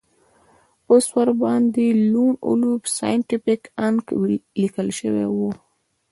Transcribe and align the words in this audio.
اوس 0.89 1.05
ورباندې 1.17 1.87
لون 2.11 2.31
وولف 2.45 2.83
سایینټیفیک 2.97 3.61
انک 3.87 4.03
لیکل 4.61 4.87
شوي 4.99 5.25
وو 5.35 5.49